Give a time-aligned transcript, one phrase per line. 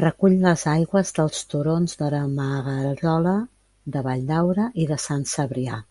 [0.00, 3.38] Recull les aigües dels turons de la Magarola,
[3.96, 5.84] de Valldaura i de Sant Cebrià.